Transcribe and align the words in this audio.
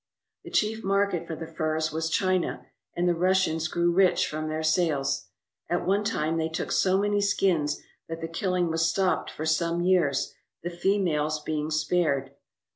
The 0.43 0.49
chief 0.49 0.83
market 0.83 1.27
for 1.27 1.35
the 1.35 1.45
furs 1.45 1.91
was 1.91 2.09
China, 2.09 2.65
and 2.95 3.07
the 3.07 3.13
Russians 3.13 3.67
grew 3.67 3.91
rich 3.91 4.25
from 4.27 4.49
their 4.49 4.63
sales. 4.63 5.27
At 5.69 5.85
one 5.85 6.03
time 6.03 6.37
they 6.37 6.49
took 6.49 6.71
so 6.71 6.97
many 6.97 7.21
skins 7.21 7.79
that 8.09 8.19
the 8.19 8.27
killing 8.27 8.71
was 8.71 8.83
stopped 8.89 9.29
for 9.29 9.45
some 9.45 9.79
years, 9.79 10.33
the 10.63 10.71
females 10.71 11.39
being 11.39 11.69
spared. 11.69 12.31